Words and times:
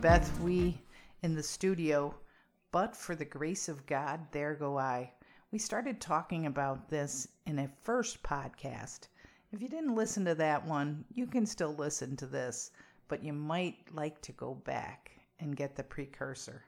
Beth, 0.00 0.40
we 0.40 0.80
in 1.22 1.34
the 1.34 1.42
studio, 1.42 2.14
but 2.72 2.96
for 2.96 3.14
the 3.14 3.24
grace 3.26 3.68
of 3.68 3.84
God, 3.84 4.18
there 4.32 4.54
go 4.54 4.78
I. 4.78 5.12
We 5.52 5.58
started 5.58 6.00
talking 6.00 6.46
about 6.46 6.88
this 6.88 7.28
in 7.44 7.58
a 7.58 7.68
first 7.82 8.22
podcast. 8.22 9.08
If 9.52 9.60
you 9.60 9.68
didn't 9.68 9.94
listen 9.94 10.24
to 10.24 10.34
that 10.36 10.66
one, 10.66 11.04
you 11.12 11.26
can 11.26 11.44
still 11.44 11.74
listen 11.74 12.16
to 12.16 12.26
this, 12.26 12.70
but 13.08 13.22
you 13.22 13.34
might 13.34 13.76
like 13.92 14.22
to 14.22 14.32
go 14.32 14.54
back 14.54 15.10
and 15.38 15.54
get 15.54 15.76
the 15.76 15.82
precursor. 15.82 16.64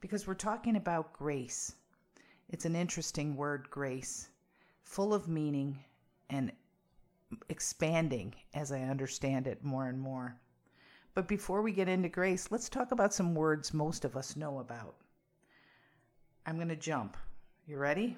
Because 0.00 0.24
we're 0.24 0.34
talking 0.34 0.76
about 0.76 1.12
grace. 1.12 1.74
It's 2.50 2.66
an 2.66 2.76
interesting 2.76 3.34
word, 3.34 3.68
grace, 3.68 4.28
full 4.84 5.12
of 5.12 5.26
meaning 5.26 5.76
and 6.30 6.52
expanding 7.48 8.32
as 8.54 8.70
I 8.70 8.82
understand 8.82 9.48
it 9.48 9.64
more 9.64 9.88
and 9.88 10.00
more. 10.00 10.36
But 11.14 11.28
before 11.28 11.62
we 11.62 11.72
get 11.72 11.88
into 11.88 12.08
grace, 12.08 12.50
let's 12.50 12.68
talk 12.68 12.90
about 12.90 13.14
some 13.14 13.34
words 13.34 13.72
most 13.72 14.04
of 14.04 14.16
us 14.16 14.36
know 14.36 14.58
about. 14.58 14.96
I'm 16.44 16.56
going 16.56 16.68
to 16.68 16.76
jump. 16.76 17.16
You 17.66 17.78
ready? 17.78 18.16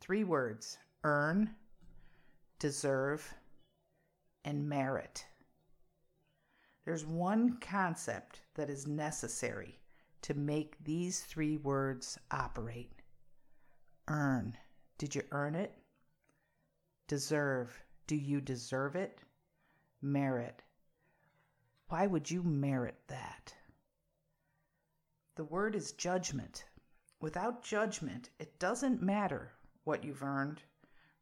Three 0.00 0.24
words 0.24 0.78
earn, 1.04 1.54
deserve, 2.58 3.32
and 4.44 4.68
merit. 4.68 5.24
There's 6.84 7.06
one 7.06 7.58
concept 7.60 8.42
that 8.54 8.70
is 8.70 8.86
necessary 8.86 9.78
to 10.22 10.34
make 10.34 10.76
these 10.84 11.20
three 11.20 11.56
words 11.58 12.18
operate 12.30 12.92
earn. 14.08 14.56
Did 14.98 15.14
you 15.14 15.22
earn 15.30 15.54
it? 15.54 15.72
Deserve. 17.08 17.82
Do 18.06 18.16
you 18.16 18.40
deserve 18.40 18.96
it? 18.96 19.20
Merit. 20.02 20.62
Why 21.88 22.06
would 22.06 22.30
you 22.30 22.42
merit 22.42 22.96
that? 23.06 23.54
The 25.36 25.44
word 25.44 25.76
is 25.76 25.92
judgment. 25.92 26.64
Without 27.20 27.62
judgment, 27.62 28.30
it 28.38 28.58
doesn't 28.58 29.02
matter 29.02 29.52
what 29.84 30.02
you've 30.02 30.22
earned, 30.22 30.62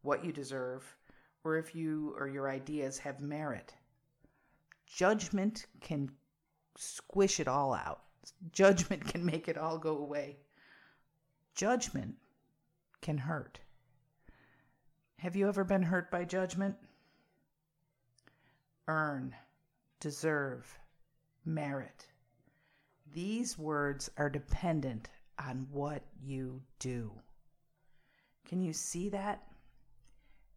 what 0.03 0.25
you 0.25 0.33
deserve, 0.33 0.97
or 1.45 1.59
if 1.59 1.75
you 1.75 2.15
or 2.19 2.29
your 2.29 2.49
ideas 2.49 2.99
have 2.99 3.21
merit. 3.21 3.75
Judgment 4.87 5.67
can 5.81 6.11
squish 6.77 7.41
it 7.41 7.49
all 7.49 7.75
out. 7.75 8.03
Judgment 8.53 9.05
can 9.07 9.25
make 9.25 9.49
it 9.49 9.59
all 9.59 9.77
go 9.79 9.99
away. 9.99 10.39
Judgment 11.55 12.17
can 13.03 13.19
hurt. 13.19 13.61
Have 15.19 15.37
you 15.37 15.47
ever 15.49 15.65
been 15.65 15.83
hurt 15.83 16.11
by 16.11 16.25
judgment? 16.25 16.77
Earn 18.89 19.35
deserve, 20.05 20.79
merit. 21.47 22.07
These 23.15 23.57
words 23.57 24.11
are 24.19 24.29
dependent 24.29 25.09
on 25.39 25.67
what 25.73 26.03
you 26.23 26.61
do. 26.79 27.11
Can 28.47 28.61
you 28.61 28.75
see 28.75 29.09
that? 29.09 29.45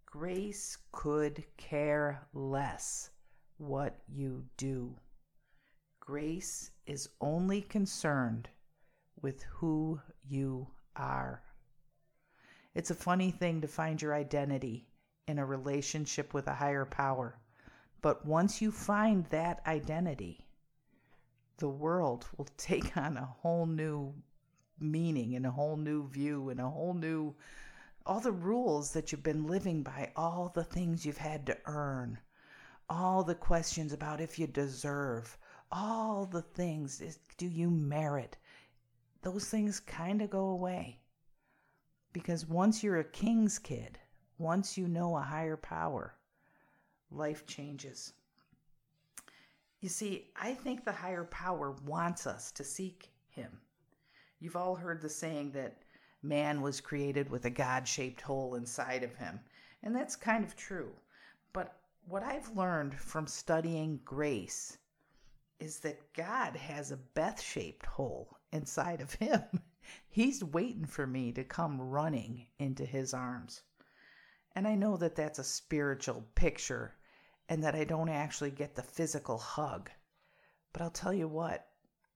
Grace 0.05 0.77
could 0.91 1.45
care 1.55 2.27
less 2.33 3.09
what 3.57 3.97
you 4.09 4.43
do. 4.57 4.93
Grace 6.01 6.71
is 6.85 7.07
only 7.21 7.61
concerned 7.61 8.49
with 9.21 9.43
who 9.43 9.97
you 10.27 10.67
are. 10.97 11.41
It's 12.75 12.91
a 12.91 12.95
funny 12.95 13.31
thing 13.31 13.61
to 13.61 13.67
find 13.69 14.01
your 14.01 14.13
identity 14.13 14.89
in 15.25 15.39
a 15.39 15.45
relationship 15.45 16.33
with 16.33 16.47
a 16.47 16.53
higher 16.53 16.83
power. 16.83 17.39
But 18.01 18.25
once 18.25 18.61
you 18.61 18.71
find 18.71 19.25
that 19.29 19.61
identity, 19.65 20.45
the 21.57 21.69
world 21.69 22.27
will 22.37 22.47
take 22.57 22.95
on 22.97 23.17
a 23.17 23.25
whole 23.25 23.65
new 23.65 24.13
meaning 24.79 25.35
and 25.35 25.45
a 25.45 25.51
whole 25.51 25.77
new 25.77 26.07
view 26.07 26.49
and 26.49 26.59
a 26.59 26.69
whole 26.69 26.93
new 26.93 27.35
all 28.07 28.19
the 28.21 28.31
rules 28.31 28.93
that 28.93 29.11
you've 29.11 29.21
been 29.23 29.45
living 29.45 29.83
by, 29.83 30.11
all 30.15 30.49
the 30.55 30.63
things 30.63 31.05
you've 31.05 31.17
had 31.17 31.45
to 31.45 31.57
earn, 31.65 32.17
all 32.89 33.21
the 33.21 33.35
questions 33.35 33.91
about 33.91 34.21
if 34.21 34.39
you 34.39 34.47
deserve, 34.47 35.37
all 35.73 36.25
the 36.25 36.41
things 36.41 37.19
do 37.37 37.45
you 37.45 37.69
merit? 37.69 38.37
Those 39.23 39.49
things 39.49 39.81
kind 39.81 40.21
of 40.21 40.29
go 40.29 40.47
away. 40.47 41.01
Because 42.13 42.45
once 42.45 42.81
you're 42.81 42.99
a 42.99 43.03
king's 43.03 43.59
kid, 43.59 43.99
once 44.37 44.77
you 44.77 44.87
know 44.87 45.17
a 45.17 45.21
higher 45.21 45.57
power, 45.57 46.16
life 47.11 47.45
changes. 47.45 48.13
You 49.81 49.89
see, 49.89 50.31
I 50.35 50.53
think 50.53 50.83
the 50.83 50.91
higher 50.91 51.25
power 51.25 51.71
wants 51.85 52.27
us 52.27 52.51
to 52.53 52.63
seek 52.63 53.11
Him. 53.29 53.61
You've 54.39 54.55
all 54.55 54.75
heard 54.75 55.01
the 55.01 55.09
saying 55.09 55.51
that 55.51 55.83
man 56.21 56.61
was 56.61 56.81
created 56.81 57.29
with 57.29 57.45
a 57.45 57.49
God 57.49 57.87
shaped 57.87 58.21
hole 58.21 58.55
inside 58.55 59.03
of 59.03 59.15
him, 59.15 59.39
and 59.81 59.95
that's 59.95 60.15
kind 60.15 60.43
of 60.43 60.55
true. 60.55 60.91
But 61.53 61.79
what 62.07 62.23
I've 62.23 62.55
learned 62.55 62.93
from 62.99 63.27
studying 63.27 63.99
grace 64.03 64.77
is 65.59 65.79
that 65.79 66.13
God 66.13 66.55
has 66.55 66.91
a 66.91 66.97
Beth 66.97 67.41
shaped 67.41 67.85
hole 67.85 68.37
inside 68.51 69.01
of 69.01 69.13
him. 69.13 69.41
He's 70.09 70.43
waiting 70.43 70.85
for 70.85 71.07
me 71.07 71.31
to 71.31 71.43
come 71.43 71.79
running 71.79 72.47
into 72.59 72.85
his 72.85 73.13
arms. 73.13 73.63
And 74.55 74.67
I 74.67 74.75
know 74.75 74.97
that 74.97 75.15
that's 75.15 75.39
a 75.39 75.43
spiritual 75.43 76.25
picture 76.35 76.96
and 77.49 77.63
that 77.63 77.75
I 77.75 77.83
don't 77.83 78.09
actually 78.09 78.51
get 78.51 78.75
the 78.75 78.83
physical 78.83 79.37
hug. 79.37 79.89
But 80.73 80.81
I'll 80.81 80.89
tell 80.89 81.13
you 81.13 81.27
what, 81.27 81.67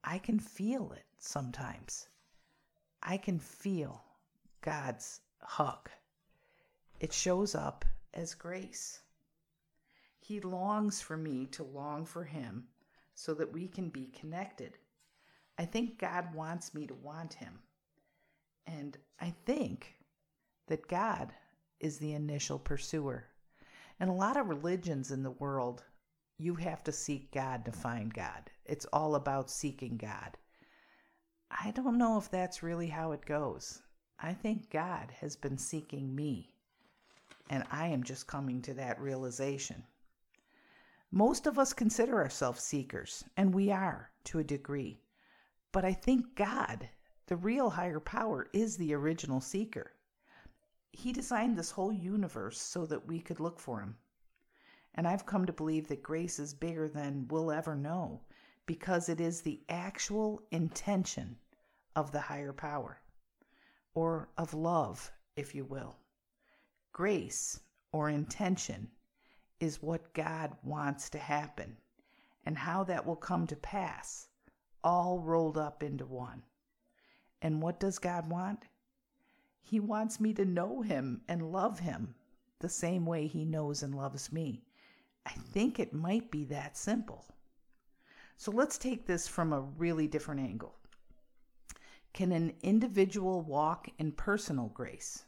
I 0.04 0.18
can 0.18 0.38
feel 0.38 0.92
it 0.92 1.04
sometimes. 1.18 2.08
I 3.02 3.16
can 3.16 3.38
feel 3.38 4.04
God's 4.60 5.20
hug. 5.40 5.90
It 7.00 7.12
shows 7.12 7.54
up 7.54 7.84
as 8.14 8.34
grace. 8.34 9.00
He 10.20 10.40
longs 10.40 11.00
for 11.00 11.16
me 11.16 11.46
to 11.46 11.64
long 11.64 12.04
for 12.04 12.24
Him 12.24 12.68
so 13.14 13.34
that 13.34 13.52
we 13.52 13.66
can 13.66 13.88
be 13.88 14.06
connected. 14.06 14.78
I 15.58 15.64
think 15.64 15.98
God 15.98 16.32
wants 16.34 16.74
me 16.74 16.86
to 16.86 16.94
want 16.94 17.34
Him. 17.34 17.58
And 18.66 18.96
I 19.20 19.34
think 19.44 19.96
that 20.68 20.86
God 20.86 21.32
is 21.80 21.98
the 21.98 22.12
initial 22.12 22.58
pursuer. 22.58 23.26
And 24.02 24.10
a 24.10 24.14
lot 24.14 24.36
of 24.36 24.48
religions 24.48 25.12
in 25.12 25.22
the 25.22 25.30
world, 25.30 25.84
you 26.36 26.56
have 26.56 26.82
to 26.82 26.90
seek 26.90 27.30
God 27.30 27.64
to 27.64 27.70
find 27.70 28.12
God. 28.12 28.50
It's 28.64 28.84
all 28.86 29.14
about 29.14 29.48
seeking 29.48 29.96
God. 29.96 30.36
I 31.52 31.70
don't 31.70 31.98
know 31.98 32.18
if 32.18 32.28
that's 32.28 32.64
really 32.64 32.88
how 32.88 33.12
it 33.12 33.24
goes. 33.24 33.80
I 34.18 34.32
think 34.34 34.70
God 34.70 35.12
has 35.20 35.36
been 35.36 35.56
seeking 35.56 36.16
me, 36.16 36.52
and 37.48 37.62
I 37.70 37.86
am 37.86 38.02
just 38.02 38.26
coming 38.26 38.60
to 38.62 38.74
that 38.74 39.00
realization. 39.00 39.84
Most 41.12 41.46
of 41.46 41.56
us 41.56 41.72
consider 41.72 42.16
ourselves 42.16 42.60
seekers, 42.60 43.22
and 43.36 43.54
we 43.54 43.70
are 43.70 44.10
to 44.24 44.40
a 44.40 44.44
degree. 44.44 45.00
But 45.70 45.84
I 45.84 45.92
think 45.92 46.34
God, 46.34 46.88
the 47.28 47.36
real 47.36 47.70
higher 47.70 48.00
power, 48.00 48.48
is 48.52 48.76
the 48.76 48.94
original 48.94 49.40
seeker. 49.40 49.92
He 50.92 51.12
designed 51.12 51.56
this 51.56 51.70
whole 51.70 51.92
universe 51.92 52.60
so 52.60 52.86
that 52.86 53.06
we 53.06 53.18
could 53.20 53.40
look 53.40 53.58
for 53.58 53.80
Him. 53.80 53.96
And 54.94 55.08
I've 55.08 55.26
come 55.26 55.46
to 55.46 55.52
believe 55.52 55.88
that 55.88 56.02
grace 56.02 56.38
is 56.38 56.54
bigger 56.54 56.88
than 56.88 57.26
we'll 57.28 57.50
ever 57.50 57.74
know 57.74 58.20
because 58.66 59.08
it 59.08 59.20
is 59.20 59.40
the 59.40 59.60
actual 59.68 60.42
intention 60.50 61.36
of 61.96 62.12
the 62.12 62.20
higher 62.20 62.52
power, 62.52 63.00
or 63.94 64.28
of 64.38 64.54
love, 64.54 65.10
if 65.36 65.54
you 65.54 65.64
will. 65.64 65.96
Grace, 66.92 67.60
or 67.92 68.08
intention, 68.08 68.90
is 69.60 69.82
what 69.82 70.12
God 70.14 70.56
wants 70.62 71.10
to 71.10 71.18
happen 71.18 71.76
and 72.44 72.58
how 72.58 72.84
that 72.84 73.06
will 73.06 73.16
come 73.16 73.46
to 73.46 73.56
pass, 73.56 74.28
all 74.82 75.20
rolled 75.20 75.56
up 75.56 75.82
into 75.82 76.04
one. 76.04 76.42
And 77.40 77.62
what 77.62 77.80
does 77.80 77.98
God 77.98 78.28
want? 78.28 78.66
He 79.62 79.80
wants 79.80 80.20
me 80.20 80.34
to 80.34 80.44
know 80.44 80.82
him 80.82 81.22
and 81.28 81.50
love 81.50 81.78
him 81.78 82.14
the 82.58 82.68
same 82.68 83.06
way 83.06 83.26
he 83.26 83.44
knows 83.44 83.82
and 83.82 83.94
loves 83.94 84.32
me. 84.32 84.62
I 85.24 85.30
think 85.30 85.78
it 85.78 85.94
might 85.94 86.30
be 86.30 86.44
that 86.46 86.76
simple. 86.76 87.24
So 88.36 88.50
let's 88.50 88.76
take 88.76 89.06
this 89.06 89.28
from 89.28 89.52
a 89.52 89.60
really 89.60 90.08
different 90.08 90.40
angle. 90.40 90.74
Can 92.12 92.32
an 92.32 92.54
individual 92.62 93.42
walk 93.42 93.88
in 93.98 94.12
personal 94.12 94.68
grace? 94.68 95.24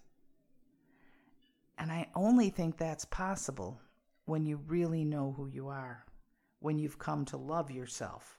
And 1.79 1.91
I 1.91 2.09
only 2.15 2.51
think 2.51 2.77
that's 2.77 3.05
possible 3.05 3.81
when 4.27 4.45
you 4.45 4.59
really 4.67 5.05
know 5.05 5.33
who 5.37 5.47
you 5.47 5.69
are, 5.69 6.05
when 6.61 6.79
you've 6.79 6.99
come 6.99 7.25
to 7.27 7.37
love 7.37 7.71
yourself. 7.71 8.39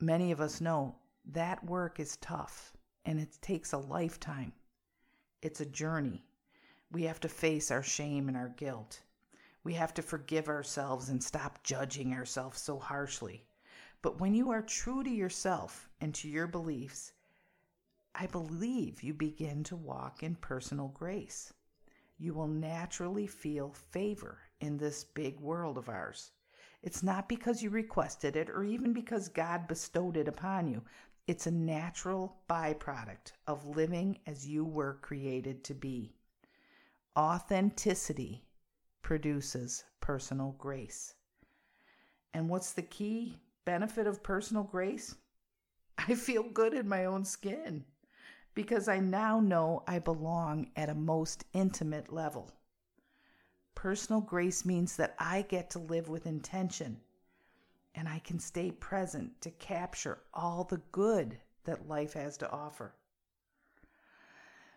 Many 0.00 0.32
of 0.32 0.40
us 0.40 0.60
know 0.60 0.96
that 1.26 1.64
work 1.64 1.98
is 2.00 2.16
tough 2.16 2.73
and 3.04 3.20
it 3.20 3.36
takes 3.40 3.72
a 3.72 3.78
lifetime. 3.78 4.52
It's 5.42 5.60
a 5.60 5.66
journey. 5.66 6.24
We 6.90 7.02
have 7.04 7.20
to 7.20 7.28
face 7.28 7.70
our 7.70 7.82
shame 7.82 8.28
and 8.28 8.36
our 8.36 8.50
guilt. 8.50 9.00
We 9.62 9.74
have 9.74 9.94
to 9.94 10.02
forgive 10.02 10.48
ourselves 10.48 11.08
and 11.08 11.22
stop 11.22 11.62
judging 11.62 12.12
ourselves 12.12 12.60
so 12.60 12.78
harshly. 12.78 13.44
But 14.02 14.20
when 14.20 14.34
you 14.34 14.50
are 14.50 14.62
true 14.62 15.02
to 15.02 15.10
yourself 15.10 15.88
and 16.00 16.14
to 16.16 16.28
your 16.28 16.46
beliefs, 16.46 17.12
I 18.14 18.26
believe 18.26 19.02
you 19.02 19.14
begin 19.14 19.64
to 19.64 19.76
walk 19.76 20.22
in 20.22 20.36
personal 20.36 20.88
grace. 20.88 21.52
You 22.18 22.34
will 22.34 22.46
naturally 22.46 23.26
feel 23.26 23.72
favor 23.72 24.38
in 24.60 24.76
this 24.76 25.04
big 25.04 25.40
world 25.40 25.78
of 25.78 25.88
ours. 25.88 26.30
It's 26.82 27.02
not 27.02 27.28
because 27.28 27.62
you 27.62 27.70
requested 27.70 28.36
it 28.36 28.50
or 28.50 28.62
even 28.62 28.92
because 28.92 29.28
God 29.28 29.66
bestowed 29.66 30.16
it 30.16 30.28
upon 30.28 30.68
you. 30.68 30.82
It's 31.26 31.46
a 31.46 31.50
natural 31.50 32.36
byproduct 32.50 33.32
of 33.46 33.66
living 33.66 34.18
as 34.26 34.46
you 34.46 34.62
were 34.62 34.98
created 35.00 35.64
to 35.64 35.74
be. 35.74 36.12
Authenticity 37.18 38.44
produces 39.00 39.84
personal 40.00 40.54
grace. 40.58 41.14
And 42.34 42.50
what's 42.50 42.72
the 42.72 42.82
key 42.82 43.38
benefit 43.64 44.06
of 44.06 44.22
personal 44.22 44.64
grace? 44.64 45.14
I 45.98 46.14
feel 46.14 46.42
good 46.42 46.74
in 46.74 46.86
my 46.86 47.06
own 47.06 47.24
skin 47.24 47.86
because 48.52 48.86
I 48.86 48.98
now 48.98 49.40
know 49.40 49.82
I 49.86 50.00
belong 50.00 50.72
at 50.76 50.90
a 50.90 50.94
most 50.94 51.46
intimate 51.54 52.12
level. 52.12 52.50
Personal 53.74 54.20
grace 54.20 54.66
means 54.66 54.96
that 54.96 55.14
I 55.18 55.40
get 55.40 55.70
to 55.70 55.78
live 55.78 56.10
with 56.10 56.26
intention 56.26 57.00
and 57.94 58.08
I 58.08 58.18
can 58.20 58.38
stay 58.38 58.70
present 58.70 59.40
to 59.42 59.50
capture 59.50 60.18
all 60.32 60.64
the 60.64 60.82
good 60.92 61.38
that 61.64 61.88
life 61.88 62.14
has 62.14 62.36
to 62.38 62.50
offer. 62.50 62.94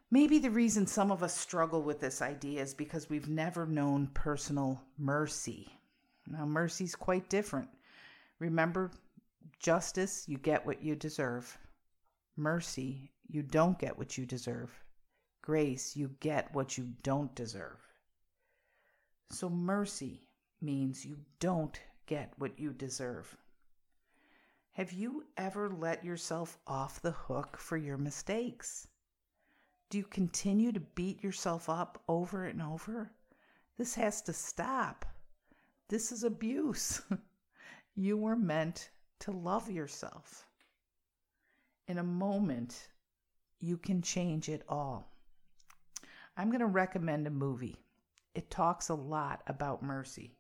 Maybe 0.10 0.40
the 0.40 0.52
reason 0.52 0.88
some 0.88 1.12
of 1.12 1.22
us 1.22 1.36
struggle 1.36 1.82
with 1.82 2.00
this 2.00 2.22
idea 2.22 2.62
is 2.62 2.74
because 2.74 3.10
we've 3.10 3.28
never 3.28 3.66
known 3.66 4.08
personal 4.14 4.82
mercy. 4.98 5.68
Now, 6.28 6.46
mercy's 6.46 6.96
quite 6.96 7.30
different. 7.30 7.68
Remember, 8.40 8.92
justice, 9.60 10.24
you 10.28 10.38
get 10.38 10.66
what 10.66 10.82
you 10.82 10.96
deserve. 10.96 11.58
Mercy, 12.38 13.12
you 13.28 13.42
don't 13.42 13.80
get 13.80 13.98
what 13.98 14.18
you 14.18 14.26
deserve. 14.26 14.72
Grace, 15.42 15.96
you 15.96 16.12
get 16.20 16.54
what 16.54 16.78
you 16.78 16.94
don't 17.04 17.34
deserve. 17.36 17.80
So, 19.32 19.50
mercy 19.50 20.22
means 20.62 21.06
you 21.06 21.18
don't 21.40 21.78
get 22.08 22.34
what 22.38 22.58
you 22.58 22.74
deserve. 22.74 23.38
Have 24.72 24.92
you 24.92 25.26
ever 25.38 25.70
let 25.70 26.04
yourself 26.04 26.58
off 26.66 27.02
the 27.02 27.12
hook 27.12 27.58
for 27.58 27.78
your 27.78 27.98
mistakes? 27.98 28.88
Do 29.90 29.98
you 29.98 30.04
continue 30.04 30.72
to 30.72 30.80
beat 30.80 31.24
yourself 31.24 31.70
up 31.70 32.02
over 32.08 32.46
and 32.46 32.62
over? 32.62 33.12
This 33.78 33.96
has 33.96 34.22
to 34.24 34.34
stop. 34.34 35.06
This 35.88 36.12
is 36.12 36.24
abuse. 36.24 37.02
you 37.96 38.18
were 38.18 38.36
meant 38.36 38.90
to 39.20 39.32
love 39.32 39.70
yourself. 39.70 40.46
In 41.88 41.98
a 41.98 42.04
moment, 42.04 42.90
you 43.60 43.78
can 43.78 44.02
change 44.02 44.50
it 44.50 44.64
all. 44.68 45.12
I'm 46.36 46.50
going 46.50 46.60
to 46.60 46.68
recommend 46.68 47.26
a 47.26 47.32
movie. 47.32 47.78
It 48.36 48.52
talks 48.52 48.90
a 48.90 48.96
lot 48.96 49.42
about 49.48 49.82
mercy. 49.82 50.36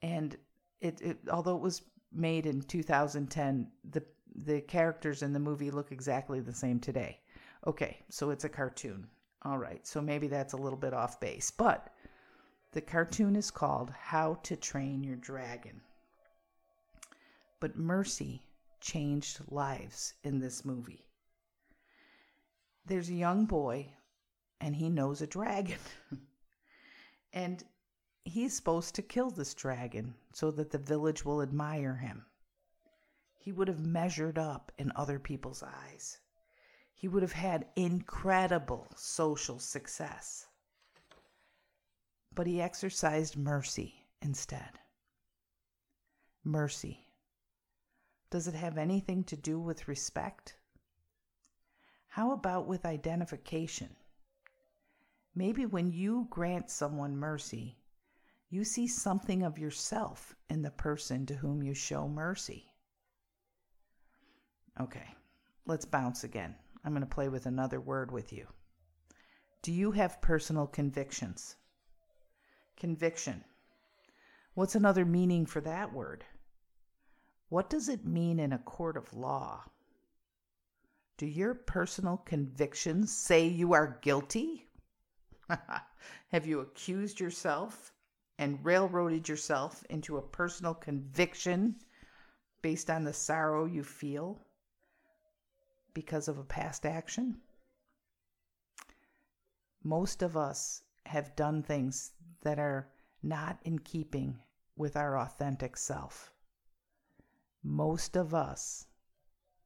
And 0.00 0.36
it, 0.80 1.00
it 1.00 1.18
although 1.30 1.56
it 1.56 1.62
was 1.62 1.82
made 2.12 2.46
in 2.46 2.62
2010, 2.62 3.70
the 3.90 4.02
the 4.44 4.60
characters 4.62 5.22
in 5.22 5.32
the 5.32 5.38
movie 5.38 5.70
look 5.70 5.92
exactly 5.92 6.40
the 6.40 6.52
same 6.52 6.78
today. 6.78 7.20
Okay, 7.66 8.04
so 8.10 8.30
it's 8.30 8.44
a 8.44 8.48
cartoon. 8.48 9.06
All 9.42 9.58
right, 9.58 9.86
so 9.86 10.00
maybe 10.00 10.28
that's 10.28 10.52
a 10.52 10.58
little 10.58 10.78
bit 10.78 10.92
off 10.92 11.20
base, 11.20 11.50
but 11.50 11.92
the 12.72 12.80
cartoon 12.80 13.36
is 13.36 13.50
called 13.50 13.90
How 13.90 14.34
to 14.42 14.56
Train 14.56 15.02
Your 15.02 15.16
Dragon. 15.16 15.80
But 17.60 17.76
mercy 17.76 18.42
changed 18.80 19.40
lives 19.48 20.14
in 20.22 20.40
this 20.40 20.64
movie. 20.64 21.06
There's 22.84 23.08
a 23.08 23.14
young 23.14 23.46
boy, 23.46 23.94
and 24.60 24.76
he 24.76 24.90
knows 24.90 25.22
a 25.22 25.26
dragon. 25.26 25.78
and 27.32 27.64
he's 28.26 28.54
supposed 28.54 28.94
to 28.94 29.02
kill 29.02 29.30
this 29.30 29.54
dragon 29.54 30.14
so 30.32 30.50
that 30.50 30.70
the 30.70 30.78
village 30.78 31.24
will 31.24 31.42
admire 31.42 31.96
him. 31.96 32.26
He 33.38 33.52
would 33.52 33.68
have 33.68 33.86
measured 33.86 34.38
up 34.38 34.72
in 34.78 34.92
other 34.94 35.18
people's 35.18 35.62
eyes 35.62 36.18
he 36.96 37.08
would 37.08 37.22
have 37.22 37.32
had 37.32 37.68
incredible 37.76 38.88
social 38.96 39.58
success. 39.58 40.46
But 42.34 42.46
he 42.46 42.60
exercised 42.60 43.36
mercy 43.36 44.06
instead. 44.22 44.80
Mercy. 46.42 47.06
Does 48.30 48.48
it 48.48 48.54
have 48.54 48.78
anything 48.78 49.24
to 49.24 49.36
do 49.36 49.60
with 49.60 49.88
respect? 49.88 50.56
How 52.08 52.32
about 52.32 52.66
with 52.66 52.86
identification? 52.86 53.94
Maybe 55.34 55.66
when 55.66 55.92
you 55.92 56.28
grant 56.30 56.70
someone 56.70 57.14
mercy, 57.14 57.76
you 58.48 58.64
see 58.64 58.86
something 58.86 59.42
of 59.42 59.58
yourself 59.58 60.34
in 60.48 60.62
the 60.62 60.70
person 60.70 61.26
to 61.26 61.34
whom 61.34 61.62
you 61.62 61.74
show 61.74 62.08
mercy. 62.08 62.66
Okay, 64.80 65.14
let's 65.66 65.84
bounce 65.84 66.22
again. 66.22 66.54
I'm 66.84 66.92
going 66.92 67.00
to 67.00 67.06
play 67.06 67.28
with 67.28 67.46
another 67.46 67.80
word 67.80 68.12
with 68.12 68.32
you. 68.32 68.46
Do 69.62 69.72
you 69.72 69.90
have 69.90 70.20
personal 70.20 70.66
convictions? 70.66 71.56
Conviction. 72.76 73.42
What's 74.54 74.76
another 74.76 75.04
meaning 75.04 75.46
for 75.46 75.60
that 75.62 75.92
word? 75.92 76.24
What 77.48 77.68
does 77.68 77.88
it 77.88 78.04
mean 78.04 78.38
in 78.38 78.52
a 78.52 78.58
court 78.58 78.96
of 78.96 79.12
law? 79.12 79.64
Do 81.16 81.26
your 81.26 81.54
personal 81.54 82.18
convictions 82.18 83.12
say 83.12 83.46
you 83.46 83.72
are 83.72 83.98
guilty? 84.02 84.68
have 86.28 86.46
you 86.46 86.60
accused 86.60 87.18
yourself 87.18 87.92
and 88.38 88.64
railroaded 88.64 89.28
yourself 89.28 89.84
into 89.90 90.16
a 90.16 90.22
personal 90.22 90.74
conviction 90.74 91.76
based 92.62 92.90
on 92.90 93.04
the 93.04 93.12
sorrow 93.12 93.64
you 93.64 93.82
feel? 93.82 94.46
because 95.96 96.28
of 96.28 96.36
a 96.36 96.44
past 96.44 96.84
action. 96.84 97.38
Most 99.82 100.20
of 100.20 100.36
us 100.36 100.82
have 101.06 101.34
done 101.36 101.62
things 101.62 102.12
that 102.42 102.58
are 102.58 102.90
not 103.22 103.58
in 103.64 103.78
keeping 103.78 104.38
with 104.76 104.94
our 104.94 105.18
authentic 105.18 105.74
self. 105.74 106.34
Most 107.62 108.14
of 108.14 108.34
us 108.34 108.84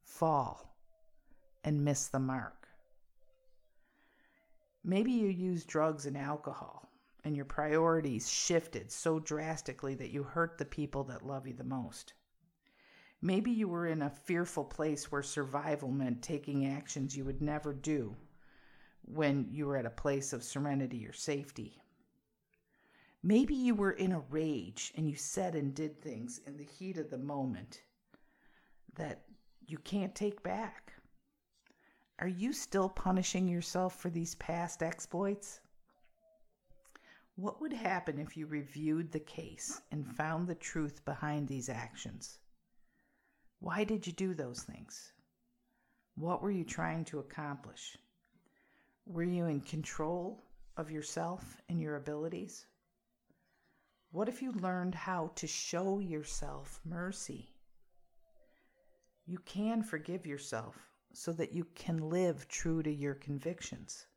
fall 0.05 0.77
and 1.65 1.85
miss 1.85 2.07
the 2.07 2.21
mark. 2.21 2.69
Maybe 4.85 5.11
you 5.11 5.27
use 5.27 5.65
drugs 5.65 6.07
and 6.07 6.17
alcohol 6.17 6.90
and 7.25 7.37
your 7.37 7.45
priorities 7.45 8.29
shifted 8.29 8.91
so 8.91 9.19
drastically 9.19 9.95
that 9.95 10.11
you 10.11 10.23
hurt 10.23 10.59
the 10.59 10.65
people 10.65 11.05
that 11.05 11.27
love 11.27 11.47
you 11.47 11.55
the 11.55 11.65
most. 11.65 12.15
Maybe 13.23 13.51
you 13.51 13.69
were 13.69 13.87
in 13.87 14.03
a 14.03 14.11
fearful 14.11 14.65
place 14.65 15.13
where 15.13 15.23
survival 15.23 15.91
meant 15.91 16.23
taking 16.23 16.67
actions 16.67 17.17
you 17.17 17.25
would 17.25 17.43
never 17.43 17.75
do 17.75 18.17
when 19.03 19.49
you 19.51 19.67
were 19.67 19.77
at 19.77 19.87
a 19.87 19.91
place 19.91 20.33
of 20.33 20.43
serenity 20.43 21.07
or 21.07 21.13
safety. 21.13 21.83
Maybe 23.23 23.55
you 23.55 23.75
were 23.75 23.93
in 23.93 24.13
a 24.13 24.21
rage 24.31 24.93
and 24.97 25.09
you 25.09 25.17
said 25.17 25.55
and 25.55 25.75
did 25.75 26.01
things 26.01 26.41
in 26.47 26.57
the 26.57 26.65
heat 26.65 26.97
of 26.97 27.11
the 27.11 27.19
moment 27.19 27.83
that 28.95 29.25
you 29.67 29.77
can't 29.79 30.15
take 30.15 30.43
back. 30.43 30.95
Are 32.19 32.29
you 32.29 32.53
still 32.53 32.89
punishing 32.89 33.49
yourself 33.49 33.99
for 34.01 34.09
these 34.09 34.35
past 34.37 34.83
exploits? 34.83 35.61
What 37.41 37.59
would 37.63 37.73
happen 37.73 38.19
if 38.19 38.37
you 38.37 38.45
reviewed 38.47 39.13
the 39.13 39.19
case 39.19 39.81
and 39.91 40.07
found 40.07 40.47
the 40.47 40.55
truth 40.55 41.03
behind 41.07 41.49
these 41.49 41.71
actions? 41.71 42.39
Why 43.61 43.83
did 43.83 44.07
you 44.07 44.13
do 44.13 44.35
those 44.35 44.63
things? 44.63 45.15
What 46.17 46.43
were 46.43 46.51
you 46.51 46.65
trying 46.65 47.07
to 47.07 47.19
accomplish? 47.19 47.97
Were 49.07 49.23
you 49.23 49.47
in 49.47 49.63
control 49.63 50.45
of 50.77 50.91
yourself 50.91 51.57
and 51.71 51.81
your 51.81 51.97
abilities? 51.97 52.67
What 54.11 54.29
if 54.29 54.43
you 54.43 54.53
learned 54.53 54.95
how 54.95 55.33
to 55.37 55.47
show 55.47 55.99
yourself 55.99 56.79
mercy? 56.85 57.55
You 59.25 59.39
can 59.47 59.83
forgive 59.83 60.27
yourself 60.27 60.77
so 61.15 61.33
that 61.33 61.55
you 61.55 61.65
can 61.75 62.11
live 62.11 62.49
true 62.49 62.83
to 62.83 62.93
your 62.93 63.15
convictions. 63.15 64.09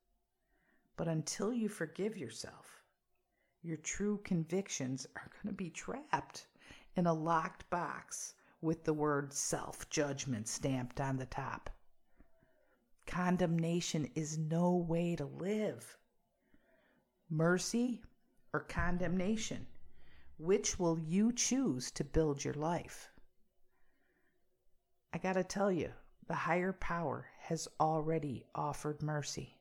But 0.97 1.07
until 1.07 1.53
you 1.53 1.69
forgive 1.69 2.17
yourself, 2.17 2.82
your 3.63 3.77
true 3.77 4.19
convictions 4.25 5.07
are 5.15 5.31
going 5.31 5.53
to 5.53 5.57
be 5.57 5.69
trapped 5.69 6.47
in 6.97 7.07
a 7.07 7.13
locked 7.13 7.69
box 7.69 8.33
with 8.61 8.83
the 8.83 8.93
word 8.93 9.33
self 9.33 9.89
judgment 9.89 10.47
stamped 10.47 10.99
on 10.99 11.15
the 11.15 11.25
top. 11.25 11.69
Condemnation 13.07 14.09
is 14.15 14.37
no 14.37 14.75
way 14.75 15.15
to 15.15 15.25
live. 15.25 15.97
Mercy 17.29 18.01
or 18.51 18.59
condemnation? 18.59 19.65
Which 20.37 20.77
will 20.77 20.99
you 20.99 21.31
choose 21.31 21.89
to 21.91 22.03
build 22.03 22.43
your 22.43 22.53
life? 22.53 23.09
I 25.13 25.19
got 25.19 25.33
to 25.33 25.43
tell 25.43 25.71
you, 25.71 25.91
the 26.27 26.33
higher 26.33 26.73
power 26.73 27.27
has 27.39 27.67
already 27.79 28.45
offered 28.55 29.01
mercy. 29.01 29.57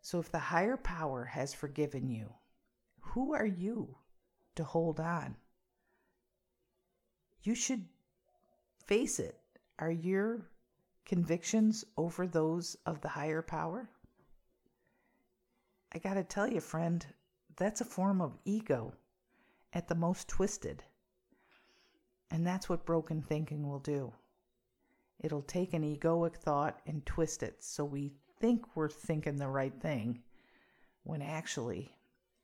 So 0.00 0.18
if 0.18 0.32
the 0.32 0.38
higher 0.38 0.76
power 0.76 1.24
has 1.24 1.52
forgiven 1.52 2.08
you, 2.08 2.32
who 3.10 3.34
are 3.34 3.46
you 3.46 3.96
to 4.54 4.62
hold 4.62 5.00
on? 5.00 5.34
You 7.42 7.56
should 7.56 7.84
face 8.86 9.18
it. 9.18 9.36
Are 9.80 9.90
your 9.90 10.46
convictions 11.04 11.84
over 11.96 12.28
those 12.28 12.76
of 12.86 13.00
the 13.00 13.08
higher 13.08 13.42
power? 13.42 13.90
I 15.92 15.98
got 15.98 16.14
to 16.14 16.22
tell 16.22 16.46
you, 16.46 16.60
friend, 16.60 17.04
that's 17.56 17.80
a 17.80 17.84
form 17.84 18.20
of 18.20 18.38
ego 18.44 18.94
at 19.72 19.88
the 19.88 19.96
most 19.96 20.28
twisted. 20.28 20.84
And 22.30 22.46
that's 22.46 22.68
what 22.68 22.86
broken 22.86 23.22
thinking 23.22 23.68
will 23.68 23.80
do. 23.80 24.12
It'll 25.18 25.42
take 25.42 25.74
an 25.74 25.82
egoic 25.82 26.36
thought 26.36 26.78
and 26.86 27.04
twist 27.04 27.42
it 27.42 27.64
so 27.64 27.84
we 27.84 28.12
think 28.38 28.76
we're 28.76 28.88
thinking 28.88 29.36
the 29.36 29.48
right 29.48 29.74
thing 29.80 30.22
when 31.02 31.22
actually 31.22 31.90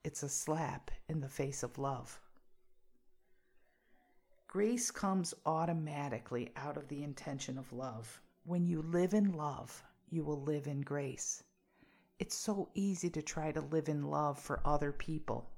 it's 0.06 0.22
a 0.22 0.28
slap 0.28 0.92
in 1.08 1.18
the 1.18 1.28
face 1.28 1.64
of 1.64 1.78
love. 1.78 2.20
Grace 4.46 4.88
comes 4.92 5.34
automatically 5.44 6.52
out 6.54 6.76
of 6.76 6.86
the 6.86 7.02
intention 7.02 7.58
of 7.58 7.72
love. 7.72 8.20
When 8.44 8.64
you 8.68 8.82
live 8.82 9.14
in 9.14 9.32
love, 9.32 9.82
you 10.08 10.22
will 10.22 10.40
live 10.42 10.68
in 10.68 10.82
grace. 10.82 11.42
It's 12.20 12.36
so 12.36 12.68
easy 12.74 13.10
to 13.10 13.20
try 13.20 13.50
to 13.50 13.60
live 13.60 13.88
in 13.88 14.04
love 14.04 14.38
for 14.38 14.60
other 14.64 14.92
people. 14.92 15.50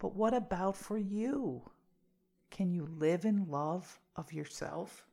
But 0.00 0.16
what 0.16 0.34
about 0.34 0.76
for 0.76 0.98
you? 0.98 1.62
Can 2.50 2.72
you 2.72 2.88
live 2.98 3.24
in 3.24 3.48
love 3.48 4.00
of 4.16 4.32
yourself? 4.32 5.06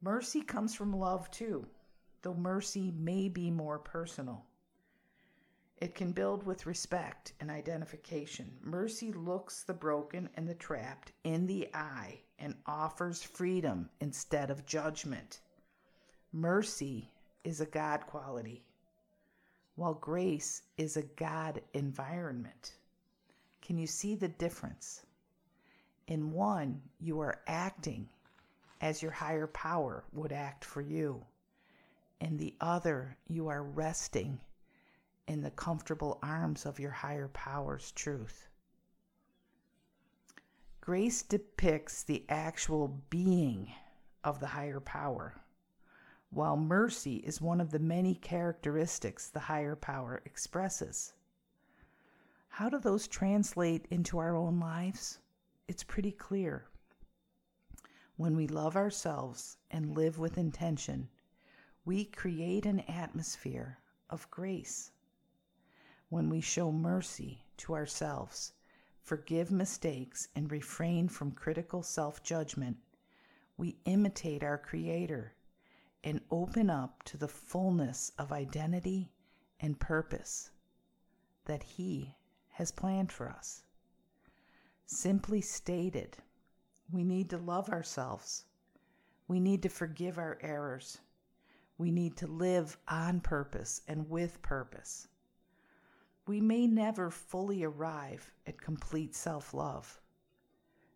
Mercy 0.00 0.40
comes 0.40 0.74
from 0.74 0.96
love 0.96 1.30
too, 1.30 1.66
though 2.22 2.32
mercy 2.32 2.90
may 2.96 3.28
be 3.28 3.50
more 3.50 3.78
personal. 3.78 4.46
It 5.80 5.94
can 5.94 6.12
build 6.12 6.44
with 6.44 6.66
respect 6.66 7.32
and 7.40 7.50
identification. 7.50 8.52
Mercy 8.60 9.12
looks 9.12 9.62
the 9.62 9.72
broken 9.72 10.28
and 10.34 10.46
the 10.46 10.54
trapped 10.54 11.12
in 11.24 11.46
the 11.46 11.68
eye 11.72 12.20
and 12.38 12.54
offers 12.66 13.22
freedom 13.22 13.88
instead 14.00 14.50
of 14.50 14.66
judgment. 14.66 15.40
Mercy 16.32 17.10
is 17.44 17.62
a 17.62 17.66
God 17.66 18.06
quality, 18.06 18.62
while 19.74 19.94
grace 19.94 20.62
is 20.76 20.98
a 20.98 21.02
God 21.02 21.62
environment. 21.72 22.76
Can 23.62 23.78
you 23.78 23.86
see 23.86 24.14
the 24.14 24.28
difference? 24.28 25.06
In 26.08 26.32
one, 26.32 26.82
you 26.98 27.20
are 27.20 27.40
acting 27.46 28.10
as 28.82 29.00
your 29.00 29.12
higher 29.12 29.46
power 29.46 30.04
would 30.12 30.32
act 30.32 30.62
for 30.62 30.82
you. 30.82 31.24
In 32.20 32.36
the 32.36 32.54
other, 32.60 33.16
you 33.28 33.48
are 33.48 33.62
resting 33.62 34.40
in 35.30 35.42
the 35.42 35.50
comfortable 35.52 36.18
arms 36.24 36.66
of 36.66 36.80
your 36.80 36.90
higher 36.90 37.28
power's 37.28 37.92
truth. 37.92 38.48
Grace 40.80 41.22
depicts 41.22 42.02
the 42.02 42.24
actual 42.28 43.00
being 43.10 43.72
of 44.24 44.40
the 44.40 44.48
higher 44.48 44.80
power, 44.80 45.40
while 46.30 46.56
mercy 46.56 47.18
is 47.18 47.40
one 47.40 47.60
of 47.60 47.70
the 47.70 47.78
many 47.78 48.12
characteristics 48.12 49.28
the 49.28 49.38
higher 49.38 49.76
power 49.76 50.20
expresses. 50.24 51.12
How 52.48 52.68
do 52.68 52.80
those 52.80 53.06
translate 53.06 53.86
into 53.88 54.18
our 54.18 54.34
own 54.34 54.58
lives? 54.58 55.20
It's 55.68 55.84
pretty 55.84 56.10
clear. 56.10 56.64
When 58.16 58.34
we 58.34 58.48
love 58.48 58.74
ourselves 58.74 59.58
and 59.70 59.96
live 59.96 60.18
with 60.18 60.36
intention, 60.36 61.08
we 61.84 62.04
create 62.04 62.66
an 62.66 62.80
atmosphere 62.80 63.78
of 64.10 64.28
grace 64.32 64.90
when 66.10 66.28
we 66.28 66.40
show 66.40 66.72
mercy 66.72 67.44
to 67.56 67.72
ourselves, 67.72 68.52
forgive 69.00 69.52
mistakes, 69.52 70.26
and 70.34 70.50
refrain 70.50 71.08
from 71.08 71.30
critical 71.30 71.84
self 71.84 72.20
judgment, 72.22 72.76
we 73.56 73.78
imitate 73.84 74.42
our 74.42 74.58
Creator 74.58 75.32
and 76.02 76.20
open 76.32 76.68
up 76.68 77.04
to 77.04 77.16
the 77.16 77.28
fullness 77.28 78.10
of 78.18 78.32
identity 78.32 79.12
and 79.60 79.78
purpose 79.78 80.50
that 81.44 81.62
He 81.62 82.16
has 82.48 82.72
planned 82.72 83.12
for 83.12 83.28
us. 83.28 83.62
Simply 84.86 85.40
stated, 85.40 86.16
we 86.90 87.04
need 87.04 87.30
to 87.30 87.38
love 87.38 87.68
ourselves. 87.68 88.46
We 89.28 89.38
need 89.38 89.62
to 89.62 89.68
forgive 89.68 90.18
our 90.18 90.38
errors. 90.40 90.98
We 91.78 91.92
need 91.92 92.16
to 92.16 92.26
live 92.26 92.76
on 92.88 93.20
purpose 93.20 93.82
and 93.86 94.10
with 94.10 94.42
purpose. 94.42 95.06
We 96.26 96.40
may 96.40 96.66
never 96.66 97.10
fully 97.10 97.64
arrive 97.64 98.30
at 98.46 98.60
complete 98.60 99.14
self 99.14 99.54
love. 99.54 100.00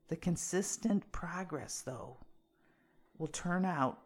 The 0.08 0.16
consistent 0.16 1.10
progress, 1.12 1.80
though, 1.80 2.18
will 3.18 3.28
turn 3.28 3.64
out 3.64 4.00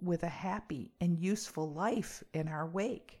with 0.00 0.22
a 0.22 0.28
happy 0.28 0.92
and 1.00 1.18
useful 1.18 1.72
life 1.72 2.22
in 2.32 2.48
our 2.48 2.66
wake. 2.66 3.20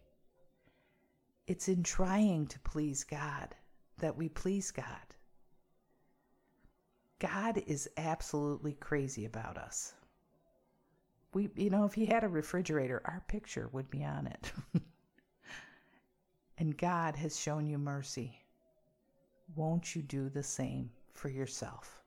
It's 1.46 1.68
in 1.68 1.82
trying 1.82 2.46
to 2.48 2.58
please 2.60 3.04
God 3.04 3.54
that 3.98 4.16
we 4.16 4.28
please 4.28 4.70
God. 4.70 4.86
God 7.18 7.62
is 7.66 7.88
absolutely 7.96 8.74
crazy 8.74 9.24
about 9.24 9.56
us. 9.56 9.94
We, 11.32 11.50
you 11.56 11.70
know, 11.70 11.84
if 11.84 11.94
he 11.94 12.06
had 12.06 12.24
a 12.24 12.28
refrigerator, 12.28 13.00
our 13.04 13.22
picture 13.28 13.68
would 13.72 13.90
be 13.90 14.04
on 14.04 14.26
it. 14.26 14.52
and 16.58 16.76
God 16.76 17.16
has 17.16 17.38
shown 17.38 17.66
you 17.66 17.78
mercy. 17.78 18.40
Won't 19.56 19.94
you 19.94 20.02
do 20.02 20.28
the 20.28 20.42
same 20.42 20.90
for 21.12 21.28
yourself? 21.28 22.02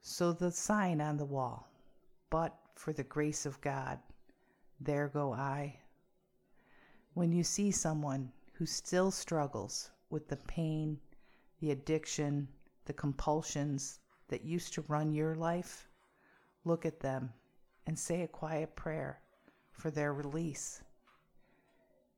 So 0.00 0.32
the 0.32 0.52
sign 0.52 1.00
on 1.00 1.16
the 1.16 1.24
wall, 1.24 1.68
but 2.30 2.56
for 2.74 2.92
the 2.92 3.04
grace 3.04 3.44
of 3.44 3.60
God, 3.60 3.98
there 4.80 5.08
go 5.08 5.32
I. 5.32 5.78
When 7.14 7.32
you 7.32 7.42
see 7.42 7.70
someone 7.70 8.30
who 8.52 8.66
still 8.66 9.10
struggles 9.10 9.90
with 10.10 10.28
the 10.28 10.36
pain, 10.36 10.98
the 11.60 11.72
addiction, 11.72 12.48
the 12.84 12.92
compulsions 12.92 13.98
that 14.28 14.44
used 14.44 14.74
to 14.74 14.84
run 14.88 15.12
your 15.12 15.34
life, 15.34 15.88
look 16.64 16.86
at 16.86 17.00
them 17.00 17.32
and 17.86 17.98
say 17.98 18.22
a 18.22 18.28
quiet 18.28 18.76
prayer 18.76 19.20
for 19.72 19.90
their 19.90 20.12
release 20.12 20.82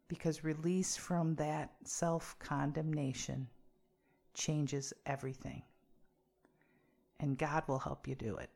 because 0.08 0.42
release 0.42 0.96
from 0.96 1.34
that 1.36 1.70
self 1.84 2.36
condemnation 2.38 3.48
changes 4.34 4.92
everything. 5.06 5.62
And 7.20 7.36
God 7.36 7.64
will 7.66 7.80
help 7.80 8.08
you 8.08 8.14
do 8.14 8.36
it. 8.36 8.50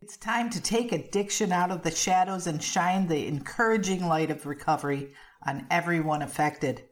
It's 0.00 0.16
time 0.16 0.50
to 0.50 0.60
take 0.60 0.92
addiction 0.92 1.50
out 1.52 1.70
of 1.70 1.82
the 1.82 1.90
shadows 1.90 2.46
and 2.46 2.62
shine 2.62 3.06
the 3.06 3.26
encouraging 3.26 4.06
light 4.06 4.30
of 4.30 4.44
recovery 4.44 5.14
on 5.46 5.66
everyone 5.70 6.20
affected. 6.22 6.84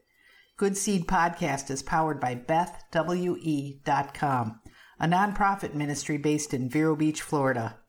Good 0.57 0.77
Seed 0.77 1.07
Podcast 1.07 1.69
is 1.69 1.83
powered 1.83 2.19
by 2.19 2.35
BethWE.com, 2.35 3.81
a 4.99 5.07
nonprofit 5.07 5.73
ministry 5.73 6.17
based 6.17 6.53
in 6.53 6.69
Vero 6.69 6.95
Beach, 6.95 7.21
Florida. 7.21 7.79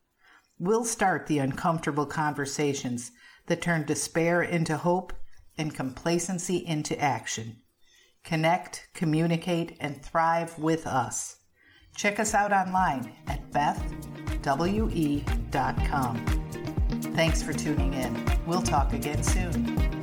We'll 0.59 0.85
start 0.85 1.27
the 1.27 1.39
uncomfortable 1.39 2.05
conversations 2.05 3.11
that 3.47 3.61
turn 3.61 3.85
despair 3.85 4.41
into 4.41 4.77
hope 4.77 5.13
and 5.57 5.73
complacency 5.73 6.57
into 6.65 6.99
action. 6.99 7.61
Connect, 8.23 8.87
communicate, 8.93 9.77
and 9.79 10.03
thrive 10.03 10.57
with 10.57 10.87
us. 10.87 11.37
Check 11.95 12.19
us 12.19 12.33
out 12.33 12.51
online 12.51 13.13
at 13.27 13.51
bethwe.com. 13.51 14.45
Thanks 17.15 17.41
for 17.41 17.53
tuning 17.53 17.93
in. 17.93 18.25
We'll 18.45 18.61
talk 18.61 18.93
again 18.93 19.23
soon. 19.23 19.94